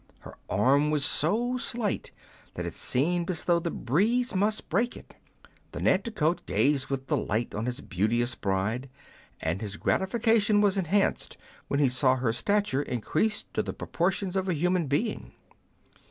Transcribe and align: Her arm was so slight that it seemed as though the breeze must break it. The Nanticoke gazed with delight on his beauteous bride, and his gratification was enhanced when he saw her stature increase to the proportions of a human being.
Her 0.21 0.33
arm 0.49 0.89
was 0.89 1.05
so 1.05 1.59
slight 1.59 2.09
that 2.55 2.65
it 2.65 2.73
seemed 2.73 3.29
as 3.29 3.43
though 3.45 3.59
the 3.59 3.69
breeze 3.69 4.33
must 4.33 4.67
break 4.67 4.97
it. 4.97 5.13
The 5.73 5.79
Nanticoke 5.79 6.47
gazed 6.47 6.87
with 6.87 7.05
delight 7.05 7.53
on 7.53 7.67
his 7.67 7.81
beauteous 7.81 8.33
bride, 8.33 8.89
and 9.41 9.61
his 9.61 9.77
gratification 9.77 10.59
was 10.59 10.75
enhanced 10.75 11.37
when 11.67 11.79
he 11.79 11.87
saw 11.89 12.15
her 12.15 12.33
stature 12.33 12.81
increase 12.81 13.45
to 13.53 13.61
the 13.61 13.73
proportions 13.73 14.35
of 14.35 14.49
a 14.49 14.55
human 14.55 14.87
being. 14.87 15.33